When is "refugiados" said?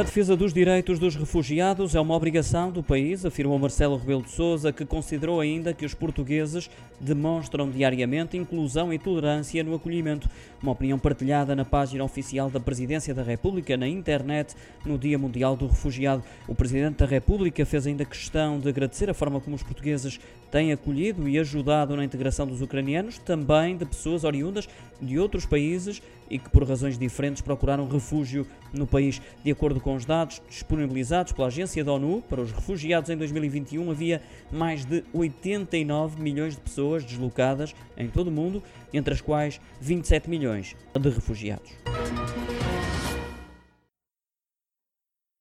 1.14-1.94, 32.52-33.10, 41.08-41.70